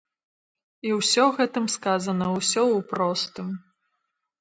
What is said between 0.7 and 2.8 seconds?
І ўсё гэтым сказана, усё ў